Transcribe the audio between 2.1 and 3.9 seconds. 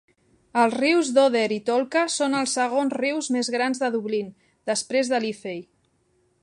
són els segons rius més grans